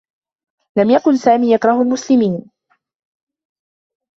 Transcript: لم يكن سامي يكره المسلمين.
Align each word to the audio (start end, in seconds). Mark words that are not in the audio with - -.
لم 0.77 0.89
يكن 0.89 1.15
سامي 1.15 1.53
يكره 1.53 1.81
المسلمين. 1.81 2.51